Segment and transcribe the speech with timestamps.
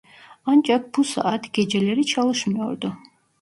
[0.45, 2.97] Ancak bu saat geceleri çalışmıyordu.